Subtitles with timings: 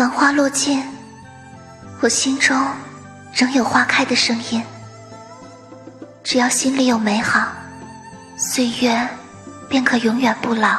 [0.00, 0.82] 繁花落尽
[2.00, 2.58] 我心中
[3.34, 4.64] 仍有花开的声音。
[6.24, 7.46] 只要心里有美好
[8.34, 9.06] 岁月
[9.68, 10.78] 便可永远不老。